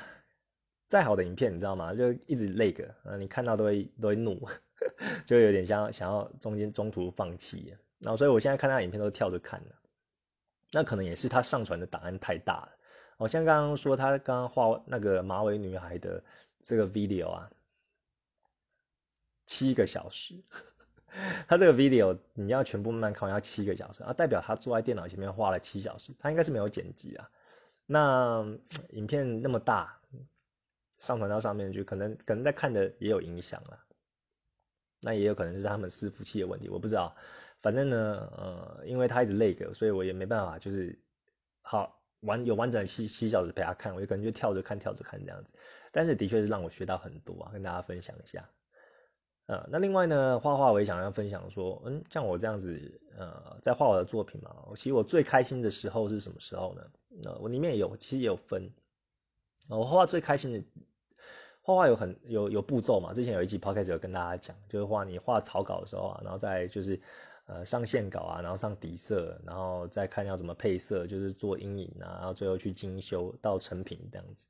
[0.88, 1.94] 再好的影片你知道吗？
[1.94, 4.48] 就一直 lag，啊，你看到都会都会怒。
[5.26, 9.76] 就有点像想要中间中途放弃，然后所以我现在看他影片都跳着看的，
[10.74, 12.70] 那可能也是他上传的档案太大了。
[13.24, 16.22] 哦，像刚刚说他刚刚画那个马尾女孩的
[16.62, 17.50] 这个 video 啊，
[19.46, 20.36] 七个小时，
[21.48, 27.30] 他这个 video 你要全部慢慢看要七个小时啊，代表他坐在电脑前面画了七小时，他应该是没有剪辑啊。
[27.86, 28.46] 那
[28.90, 29.98] 影片那么大，
[30.98, 33.80] 上传到上面去，可能可能在看的也有影响了。
[35.00, 37.16] 那也有可能是他们伺服器的问题，我不知道。
[37.62, 40.98] 反正呢，呃，因为他一直累个，所以我也没办法，就是
[41.62, 45.50] 好完有完整的七七小时陪他看，我就可能就跳着看，跳着看这样子。
[45.92, 48.50] 但是的确是让我学到很多啊，跟大家分享一下。
[49.46, 56.82] 呃，那另外呢，画画我也想要分享说，嗯，像我这样子，呃，在画我的作品嘛，其实我最开心的时候是什么时候呢？
[57.26, 58.72] 呃我里面有，其实也有分。
[59.70, 60.64] 我画画最开心的。
[61.66, 63.14] 画画有很有有步骤嘛？
[63.14, 67.00] 之前有一集 podcast 有跟大家讲，就是画你画草稿的时候啊，然后再就是
[67.46, 74.48] 呃上线稿啊，然后上底色，然后再看要怎么配色，就是做阴影啊，然后最后去精修到成品这样子。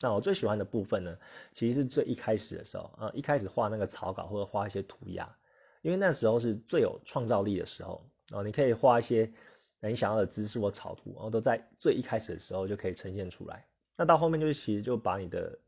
[0.00, 1.16] 那我最喜欢的部分呢，
[1.52, 5.36] 其实是最一开始的时候啊，一开始画那个草稿或者画一些涂鸦，
[5.82, 9.32] 因为那时候是最有创造力的时候哦，你可以画一些
[9.80, 13.66] 你想要的姿势或草图，然后都在最一开始的时候就可以呈现出来。
[13.96, 15.58] 那到后面就是其实就把你的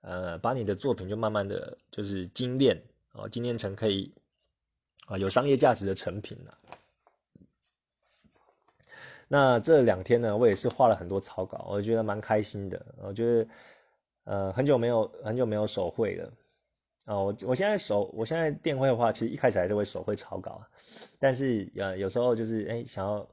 [0.00, 4.12] 呃，把你的作品就慢慢的就是精炼啊，精炼成可以
[5.08, 6.54] 啊有商业价值的成品啊。
[9.26, 12.86] 那这两天呢，我也是画了很多草稿，我觉得蛮开心的。
[13.02, 13.48] 我觉得
[14.24, 16.32] 呃很久没有很久没有手绘了
[17.06, 20.62] 啊，我我现在手我现在电绘的话，其实一开始还是会手绘草稿，
[21.18, 23.26] 但是呃有时候就是哎想要。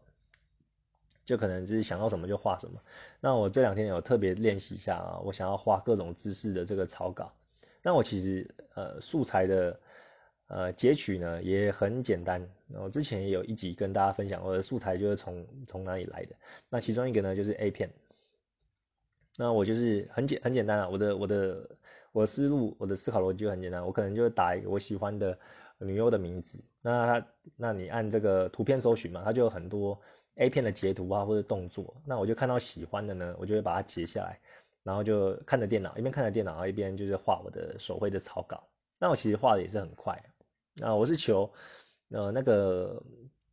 [1.25, 2.79] 就可能就是想到什么就画什么。
[3.19, 7.33] 那我这两天有特别练习一下啊，我想要画各种姿势的这个草稿。
[7.81, 9.79] 那我其实呃素材的
[10.47, 12.47] 呃截取呢也很简单。
[12.73, 16.35] 我之前也有一集跟大家分享我的素材就是从从哪里来的。
[16.69, 17.89] 那其中一个呢就是 A 片。
[19.37, 21.69] 那我就是很简很简单啊，我的我的
[22.11, 25.37] 我的思路我的思考逻辑就很简单，我可能就打一个我喜欢的
[25.77, 26.63] 女优的名字。
[26.81, 29.99] 那他那你按这个图片搜寻嘛，它就有很多。
[30.37, 34.37] A 片的截图啊，或者动作，那我就看到喜欢的呢，我就会把它截下来，
[34.83, 38.61] 然后就看着电脑，一边看着电脑，一边就是画我的手绘的草稿。
[38.99, 40.21] 那我其实画的也是很快，
[40.81, 41.51] 啊我是求
[42.09, 43.01] 呃那个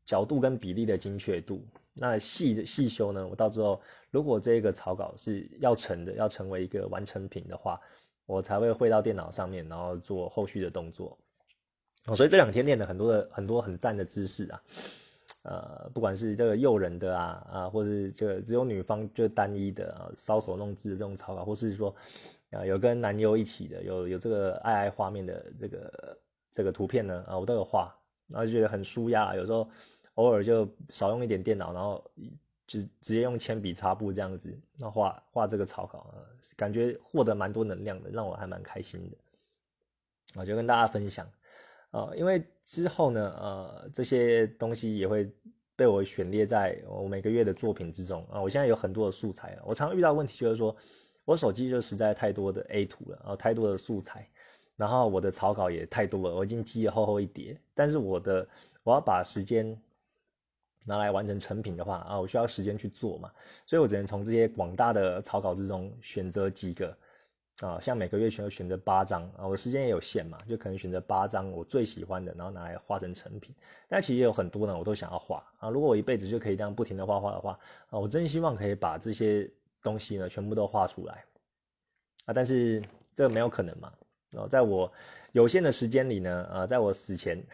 [0.05, 1.65] 角度跟比例的精确度。
[1.95, 3.81] 那细细修呢，我到之后
[4.11, 7.79] 如果这个草稿是要成的，要成为一个完成品的话，
[8.25, 11.19] 我才会汇到电脑上面，然后做后续的动作。
[12.17, 14.63] 所以这两天练了很多的很多很赞的姿势啊。
[15.43, 21.95] 呃，不管是这个诱人的啊啊，或是这个只有女方就单一的啊，搔首弄姿的这种草稿，或是说
[22.53, 26.19] 啊有跟男优一起的，有有这个爱爱画面的这个
[26.53, 27.93] 这个图片呢啊，我都有画，
[28.29, 29.35] 然后就觉得很舒压。
[29.35, 29.69] 有时候
[30.15, 32.09] 偶尔就少用一点电脑，然后
[32.67, 36.21] 就直接用铅笔擦布这样子，那画画这个草稿，啊
[36.55, 39.17] 感觉获得蛮多能量的，让我还蛮开心的。
[40.41, 41.31] 啊，就跟大家分享，
[41.91, 45.31] 啊，因为之后呢，呃，这些东西也会
[45.77, 48.41] 被我选列在我每个月的作品之中啊。
[48.41, 50.75] 我现在有很多的素材了，我常遇到问题就是说，
[51.27, 54.27] 我手机就实在太多的 A 图了，然后太多的素材，
[54.83, 58.49] 然后我的草稿也太多了，我已经积了厚厚一叠，但是我的
[58.83, 59.81] 我要把时间。
[60.85, 63.31] 拿来完成成品的话啊，我需要时间去做嘛，
[63.66, 66.99] 所以我只能从这些广大的草稿之中选择几个
[67.61, 73.55] 啊，像每个月选选择八张啊，我时间也有限嘛，就可能选择八张我最喜欢的，然后拿来画成成品。
[73.88, 75.71] 但其实也有很多呢，我都想要画啊。
[75.71, 79.49] 如果我一辈子就可以这样不停的画画的话啊，我真希望可以把这些
[79.85, 81.25] 东西呢全部都画出来
[82.25, 82.35] 啊。
[82.35, 82.83] 但是
[83.14, 83.92] 这个没有可能嘛，
[84.37, 84.92] 啊，在我
[85.33, 87.45] 有限的时间里呢，啊，在我死前。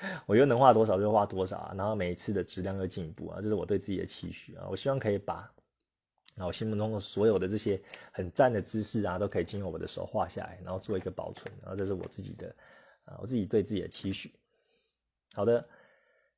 [0.26, 4.68] 我又能画多少就画多少啊，然后每一次的质量又进步啊，这是我对自己的期许啊。
[4.70, 5.52] 我希望可以把
[6.36, 7.80] 啊我心目中的所有的这些
[8.12, 12.54] 很赞的姿势啊，都可以经过我的手画下来，然后做一个保存，然后这是我自己的
[13.06, 14.32] 啊，我自己对自己的期许。
[15.34, 15.68] 好的，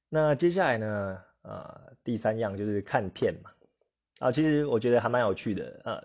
[0.09, 3.51] 那接下来呢，呃，第三样就是看片嘛。
[4.21, 6.03] 啊，其实我觉得还蛮有趣的呃，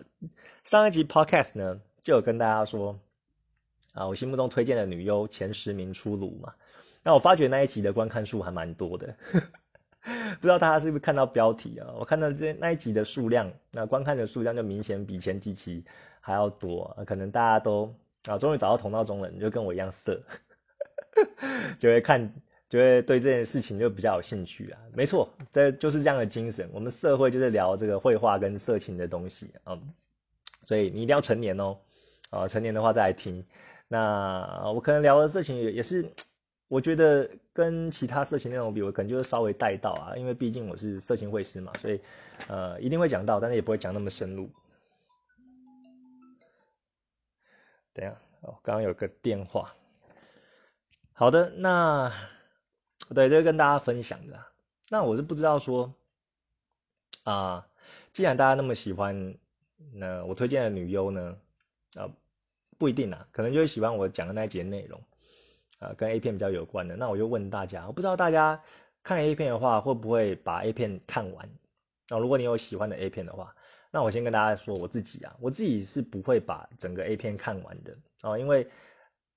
[0.62, 3.00] 上一集 podcast 呢就有跟大家说
[3.96, 6.52] 啊，我心目中推荐的女优前十名出炉嘛。
[7.02, 9.16] 那我发觉那一集的观看数还蛮多的，
[10.02, 11.94] 不知道大家是不是看到标题啊？
[11.98, 15.84] 我看到这那一集的数量，那观看的数量就明显比前几期
[16.20, 17.94] 还要多，可能大家都
[18.28, 20.20] 啊，终于找到同道中人，就跟我一样色，
[21.80, 22.34] 就会看，
[22.68, 24.80] 就会对这件事情就比较有兴趣啊。
[24.92, 26.68] 没错，这就是这样的精神。
[26.72, 29.80] 我们社会就是聊这个绘画跟色情的东西啊，
[30.64, 31.78] 所以你一定要成年哦，
[32.30, 33.44] 啊，成年的话再来听。
[33.88, 36.10] 那我可能聊的事情也也是。
[36.68, 42.00] 我觉得跟其他色情内容比，我可能就是稍微带到啊，因为毕竟我是色情会师嘛，所以
[42.48, 44.50] 呃一定会讲到，但是也不会讲那么深入。
[47.92, 49.72] 等下哦，刚刚有个电话。
[51.12, 52.12] 好的，那
[53.14, 54.36] 对，这是跟大家分享的。
[54.90, 55.94] 那我是不知道说
[57.22, 57.68] 啊，
[58.12, 59.36] 既然大家那么喜欢，
[59.92, 61.36] 那我推荐的女优呢，
[61.94, 62.10] 啊
[62.78, 65.00] 不一定啊，可能就会喜欢我讲的那一节内容。
[65.78, 68.58] 呃，跟 A 片比较有关的，那我就问大家，我不知道大家
[69.02, 71.46] 看 A 片的话，会不会把 A 片看完？
[72.08, 73.54] 那如果你有喜欢的 A 片的话，
[73.90, 78.66] 那我先跟大家说，我自己啊，我自己是不会把整个 A 片看完的哦，因为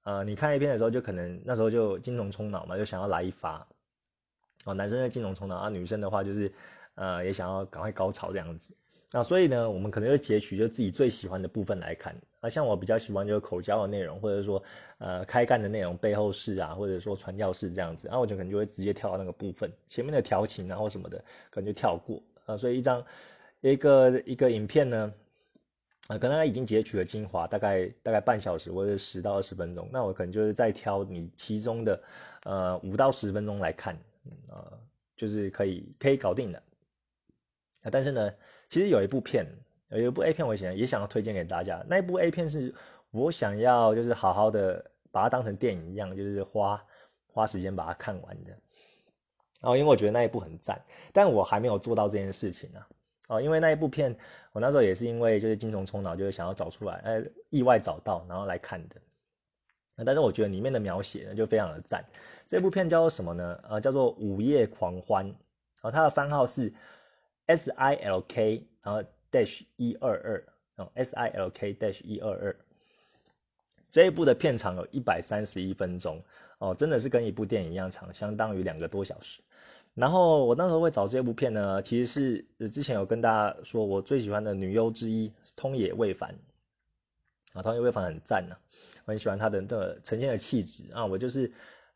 [0.03, 3.67] 呃，你看 A 片的时候，就可能那时候就精虫充脑嘛，就想要来一发
[4.63, 6.49] 哦，男生的金融冲脑啊，女生的话就是
[6.95, 8.73] 呃，也想要赶快高潮这样子。
[9.11, 12.15] 那所以呢，我们可能就截取就自己最喜欢的部分来看。
[12.41, 14.63] 啊，像我比较喜欢就是口交的内容，或者说
[14.99, 22.21] 呃开干的内容，背后事啊，或者说传教士这样子，然后我就可能就会直接跳到那个部分，前面的调情啊或什么的可能就跳过。
[22.45, 23.03] 啊，所以一张
[23.61, 25.11] 一个一个影片呢，
[26.07, 32.01] 啊可能它已经截取了精华，大概大概半小时或者十到二十分钟，那我可能就是再挑你其中的
[32.43, 33.97] 呃五到十分钟来看。
[34.49, 34.77] 啊，
[35.17, 36.61] 就是可以可以搞定的。
[37.81, 38.31] 啊，但是呢。
[38.69, 39.47] 其实有一部片，
[39.89, 41.83] 有一部 A 片，我想也想要推荐给大家。
[41.87, 42.75] 那一部 A 片是
[43.09, 46.85] 我想要就是好好的把它当成电影一样，就是花
[47.25, 48.55] 花时间把它看完的。
[49.61, 50.79] 哦，因为我觉得那一部很赞，
[51.13, 52.79] 但我还没有做到这件事情呢。
[53.27, 54.15] 哦，因为那一部片，
[54.51, 58.95] 我那时候也是因为就是精虫冲脑，就是想要找出来，哎，意外找到，然后来看的。
[60.05, 62.05] 但是我觉得里面的描写呢就非常的赞。
[62.47, 63.59] 这部片叫做什么呢？
[63.67, 65.25] 呃，叫做《午夜狂欢》。
[65.29, 65.35] 然
[65.81, 66.71] 哦，它的番号是。
[67.49, 70.43] S I L K，然后 dash 一二二，
[70.75, 72.55] 哦，S I L K dash 一二二，
[73.89, 76.21] 这一部的片长有一百三十一分钟，
[76.59, 79.41] 哦，真的是跟一部电影一样长，相当于两个多小时。
[79.95, 86.35] 然后我那时候会找这部片呢，其实是之前有跟大家说，我最喜欢的女优之一通野未凡，
[87.53, 88.55] 啊，通野未凡很赞呐，
[89.05, 91.51] 我很喜欢她的这个呈现的气质啊，我就是。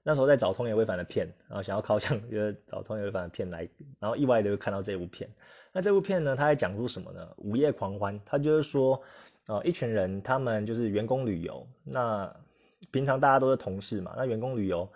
[0.06, 3.68] 那时候在找通野未凡的片，然后想要靠向，就是找通野未凡的片来，
[4.00, 5.30] 然后意外的就看到这部片。
[5.72, 7.26] 那这部片呢，它在讲述什么呢？
[7.38, 9.02] 午夜狂欢，它就是说，
[9.48, 11.66] 呃，一群人他们就是员工旅游。
[11.86, 12.36] 那
[12.92, 14.88] 平常大家都是同事嘛，那员工旅游，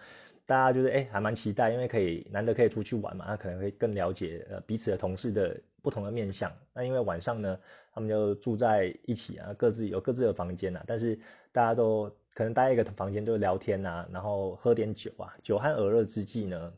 [0.46, 6.52] 大家就是哎还蛮期待，因为可以难得可以出去玩嘛，那可能会更了解呃彼此的同事的不同的面相。
[6.74, 7.58] 那因为晚上呢，
[7.94, 11.18] 他们就住在一起啊，各自有各自的房间啊，但是
[11.54, 12.14] 大家都。
[12.38, 16.72] 可能待一个房间就聊天呐，然后喝点酒啊，酒酣耳热之际呢，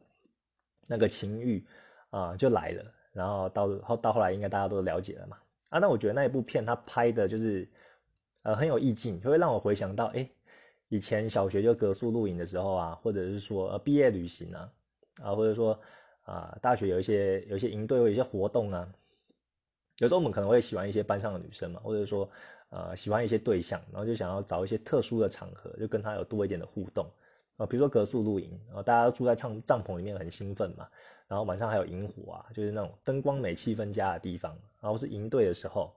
[0.87, 1.65] 那个情欲
[2.11, 5.37] 啊就来了，然后到后到后来应该大家都了解了嘛。
[5.67, 7.67] 啊，那我觉得那一部片它拍的就是
[8.43, 10.29] 呃很有意境，就会让我回想到哎
[10.87, 14.71] 以前小学就格宿露营的时候啊，或者是说呃毕业旅行啊
[15.21, 15.77] 啊，或者说
[16.21, 18.89] 啊，大学有一些有一些营队，有一些活动啊，
[19.99, 22.29] 有时候我们可能会喜欢一些班上的女生嘛，或者说
[22.69, 27.05] 呃喜欢一些对象，然后就想要找一些特殊的场合，就跟他有多一点的互动
[27.57, 30.89] 啊，比如说格宿露营啊，大家都住在帐帐篷里面很兴奋嘛，
[31.27, 35.95] 然后晚上还有萤火啊，就是那种灯光美、气氛佳的地方，然后是营队的时候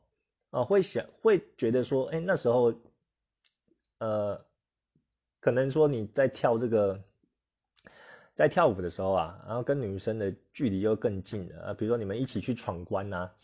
[0.50, 2.74] 啊，会想会觉得说，哎，那时候
[3.98, 4.44] 呃。
[5.44, 7.02] 可能说你在跳这个，
[8.36, 13.34] 在跳舞的时候啊，然后跟女生的距离又更近了啊，比如说你们一起去闯关呐，啊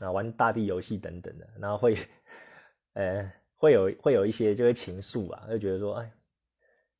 [0.00, 1.96] 啊玩大地游戏等等的，然后会，
[2.94, 6.12] 呃，会有会有一些就会情愫啊，就觉得说哎，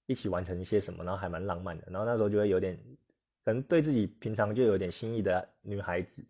[0.06, 2.78] 一起完成一些什么，然后还蛮浪漫的，然后那时候就会有点，
[3.44, 6.24] 可能对自己平常就有点心意的女孩子，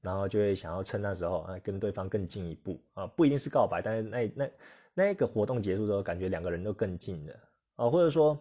[0.00, 4.50] 然后就会想要趁那时候啊跟对方更进一步啊，不一定是告白，但是那那
[4.94, 7.34] 那个活动结束之后，感觉两个人都更近了。
[7.76, 8.38] 啊，或者说，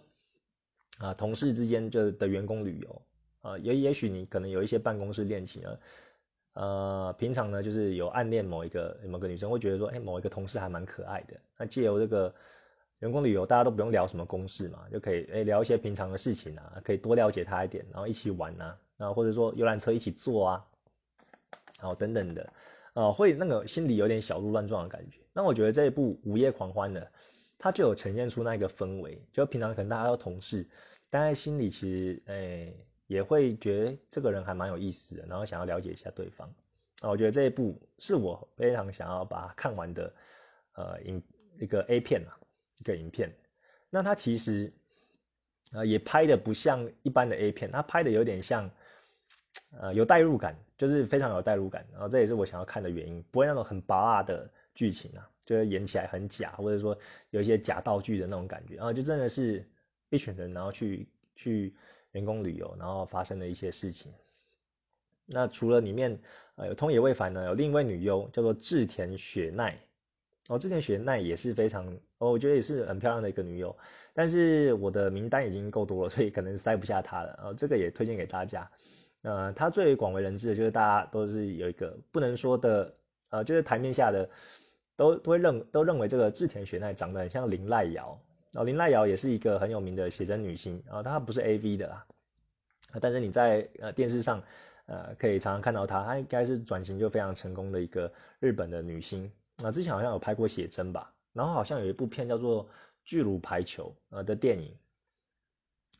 [0.97, 3.01] 啊，同事之间就的员工旅游，
[3.39, 5.77] 啊，也也许你可能有一些办公室恋情啊，
[6.53, 12.33] 呃，平常呢就是有暗恋某一个某个女生，会觉得说，哎，某一个同事还蛮可爱的，那借由这个
[12.99, 20.65] 员工旅游，大家都不用聊什么公事嘛，就可以哎聊一些平常的事情啊，可以多了解他一点，然后一起玩呐，然后或者说游览车一起坐啊，
[21.79, 22.53] 然后等等的，
[22.93, 25.19] 啊，会那个心里有点小鹿乱撞的感觉。
[25.33, 27.01] 那我觉得这一部《午夜狂欢》呢。
[27.63, 30.67] 它就有呈现出那个氛围，就平常可能大家都同事，
[31.11, 32.75] 但在心里其实诶
[33.11, 36.47] 也会觉得这个人还蛮有意思的，然后想要了解一下对方。
[37.01, 40.13] 啊，我觉得这一部是我非常想要把它看完的，
[40.75, 41.23] 呃，影
[41.59, 42.31] 一个 A 片啊，
[42.79, 43.35] 一个影片。
[43.89, 44.71] 那它其实
[45.73, 48.71] 呃也拍的不像一般的 A 片，它拍的有点像，
[49.79, 51.85] 呃，有代入感，就是非常有代入感。
[51.91, 55.27] 然后这也是我想要看的原因，不会那种很拔辣的剧情啊。
[55.43, 56.97] 就是演起来很假，或者说
[57.31, 59.67] 有一些假道具的那种感觉，然后就真的是
[60.09, 61.75] 一群人，然后去去
[62.11, 64.11] 员工旅游，然后发生的一些事情。
[65.25, 66.19] 那除了里面
[66.55, 69.77] 呃有通野未凡呢，有另一位女优叫做志田雪奈，
[70.49, 71.87] 哦，志田雪奈也是非常，
[72.17, 73.75] 哦，我觉得也是很漂亮的一个女优，
[74.13, 77.39] 但是我的名单已经够多了，所以可能塞不下她了。
[77.43, 78.69] 哦，这个也推荐给大家。
[79.21, 82.93] 呃，她最广为人知的就是大家都是有一个不能说的，
[83.29, 84.29] 呃，就是台面下的。
[84.97, 88.21] 都都会认都认为这个志田雪奈长得很像林濑遥，
[88.53, 92.05] 哦林濑遥也是一个很有名的写真女星啊，她不是 A V 的啦，
[92.99, 94.43] 但是你在呃电视上
[94.85, 99.31] 呃可以常常看到她，她应该是转型就非常成功的一个日本的女星
[99.63, 102.65] 啊，之前好像有拍过写真吧，然后好像有一部片叫做
[103.05, 104.75] 《巨乳排球》呃的电影，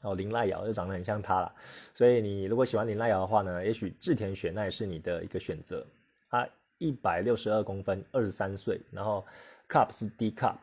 [0.02, 1.56] 哦林濑遥就长得很像她了，
[1.94, 5.86] 所以你如果喜欢林濑遥的话呢，也许志田雪奈是你的一个选择
[6.30, 6.48] 她。
[6.84, 9.24] 一百六十二公分，二十三岁，然后
[9.70, 10.56] cup 是 D cup，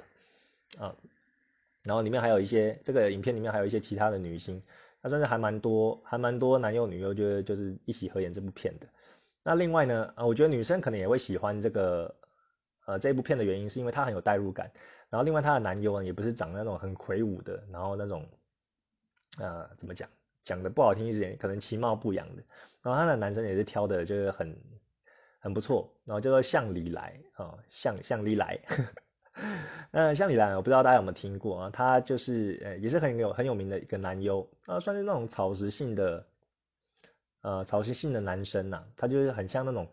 [0.81, 0.93] 啊，
[1.89, 4.63] 然后里面还有一些这个影片里面还有一些其他的女星，
[5.01, 8.87] 那算是还蛮多，还蛮多男优女优，觉得就是一起合演这部片的。
[9.43, 12.15] 那另外呢，啊，我觉得女生可能也会喜欢这个，
[12.85, 14.71] 呃，这部片的原因是因为它很有代入感，
[15.09, 18.29] 然后另外它的男优呢也不是长那种很魁梧的，然后那种，
[19.39, 20.07] 呃，怎么讲，
[20.43, 22.43] 讲的不好听一点，可能其貌不扬的，
[22.83, 24.55] 然后他的男生也是挑的，就是很。
[25.41, 28.59] 很不错，然后叫做向里来啊，向向里来。
[29.91, 31.71] 那向里兰，我不知道大家有没有听过啊？
[31.71, 36.27] 他就是呃，也是很有很有名的一个男优啊，算是那种草食性的
[37.43, 38.85] 呃草食性的男生呐。
[38.97, 39.89] 他就是很像那种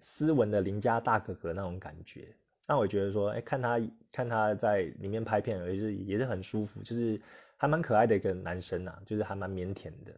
[0.00, 2.36] 斯文的邻家大哥哥那种感觉。
[2.66, 3.80] 那我觉得说，哎，看他
[4.10, 7.20] 看他在里面拍片，也是也是很舒服，就是
[7.56, 10.14] 还蛮可爱的一个男生呐，就是还蛮腼腆的。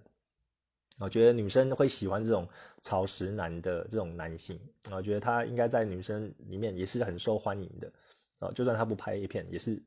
[0.98, 2.48] 我觉得女生会喜欢这种
[2.80, 4.60] 草食男的这种男性，
[4.92, 7.92] 我觉得他应该在女生里面也是很受欢迎的，
[8.38, 9.82] 啊，就算他不拍 A 片，也是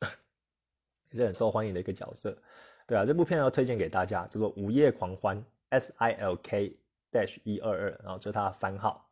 [1.10, 2.36] 也是很受欢迎的一个角色，
[2.86, 6.76] 对啊，这部片要推荐给大家，叫做《午夜狂欢》S I L K
[7.12, 9.08] dash 一二二，然后这是它的番号。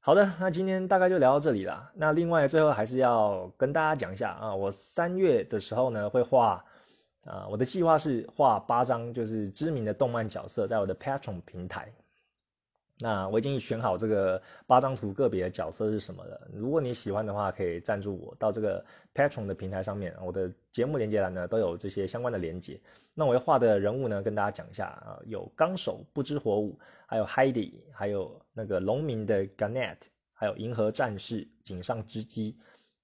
[0.00, 1.90] 好的，那今天大概就聊到这里了。
[1.94, 6.64] 那另外最后还是要跟大家讲一下啊，我三月的时候呢会画。
[7.24, 11.92] 啊，我的计划是画八张，就是知名的动漫角色，在我的 Patron 平台。
[12.98, 16.48] 那我已经选好这个八张图个别的角色是什么了。
[16.52, 18.84] 如果你喜欢的话，可以赞助我到这个
[19.14, 22.80] Patron 的平台上面，我的节目连接栏呢都有这些相关的连接。
[23.14, 29.98] 那我要画的人物呢，跟大家讲一下啊，有纲手不知火舞，还有 Heidi，还有那个农民的 Ganet，
[30.32, 32.58] 还有银河战士井上织姬。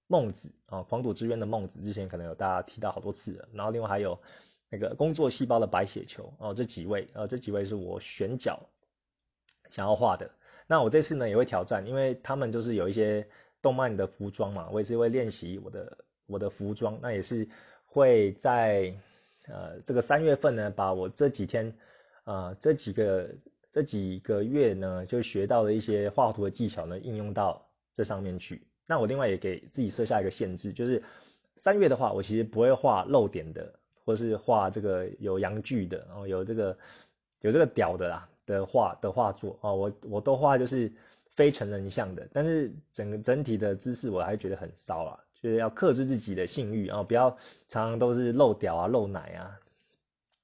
[0.08, 3.48] 孟子啊，狂赌之渊的孟子，之前可能有大家提到好多次了。
[3.54, 4.20] 然后另外还有
[4.68, 8.68] 那个工作细胞的白血球哦，这几位呃，这几位是我选角
[9.72, 10.30] 想要画的。
[10.66, 13.26] 那我这次呢也会挑战，因为他们就是有一些
[13.62, 16.98] 动漫的服装嘛，我也是会练习我的我的服装。
[17.00, 17.48] 那也是
[17.86, 18.94] 会在
[19.48, 21.74] 呃这个三月份呢，把我这几天
[22.24, 23.28] 呃这几个
[23.72, 27.66] 这几个月呢，就学到的一些画图的技巧呢，应用到
[27.96, 28.62] 这上面去。
[28.86, 31.02] 那我另外也给自己设下一个限制，就是
[31.56, 33.72] 三月的话，我其实不会画露点的，
[34.04, 36.76] 或是画这个有阳具的，然哦，有这个
[37.40, 40.92] 有这个屌的啦的画的画作啊，我我都画就是
[41.30, 47.30] 非成人像的，但是整个整体的姿势我还觉得很骚啊，就是要克制自己的性欲啊，不要
[47.68, 49.58] 常常都是露屌啊、露奶啊、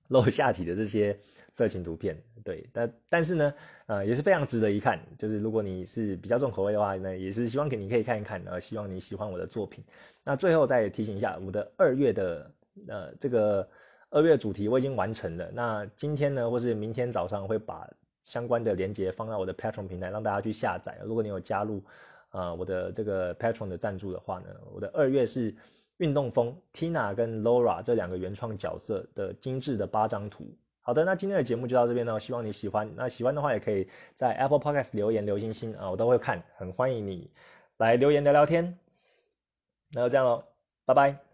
[0.08, 1.18] 露下体的这些
[1.52, 2.22] 色情图片。
[2.44, 3.54] 对，但但是呢，
[3.86, 4.98] 呃，也是非常值得一看。
[5.18, 9.84] 就是如果你是比较重口味的话呢，也是希望给你可以看一看，呃，希望你喜欢我的作品。
[10.24, 12.50] 那最后再提醒一下，我的二月的
[12.86, 13.68] 呃这个
[14.10, 15.50] 二月主题我已经完成了。
[15.52, 17.88] 那今天呢，或是明天早上会把
[18.22, 20.98] 相关的链接放到我的 Patron 平台，让大家去下载。
[21.04, 21.82] 如果你有加入
[22.30, 25.54] 啊我的这个 Patron 的赞助的话呢，我的二月是
[25.98, 30.44] 运动风 Tina 跟 Laura 这两个原创角色的精致的八张图。
[30.80, 32.90] 好的，那今天的节目就到这边了，希望你喜欢。
[32.96, 37.30] 那喜欢的话，也可以在 Apple Podcast 留言留星星啊，我都会看，很欢迎你
[37.76, 38.78] 来留言聊聊天。
[39.92, 40.44] 那就这样喽，
[40.86, 41.27] 拜拜。